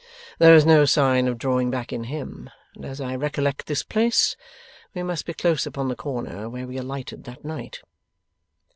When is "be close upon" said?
5.27-5.89